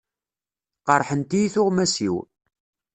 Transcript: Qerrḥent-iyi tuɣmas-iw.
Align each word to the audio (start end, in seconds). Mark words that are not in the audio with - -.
Qerrḥent-iyi 0.85 1.47
tuɣmas-iw. 1.53 2.15